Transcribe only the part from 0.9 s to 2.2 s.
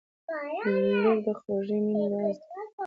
•لور د خوږې مینې